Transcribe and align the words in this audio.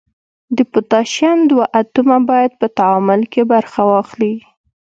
د 0.57 0.59
پوتاشیم 0.71 1.37
دوه 1.51 1.65
اتومه 1.79 2.17
باید 2.29 2.51
په 2.61 2.67
تعامل 2.77 3.21
کې 3.31 3.41
برخه 3.53 3.81
واخلي. 3.91 4.33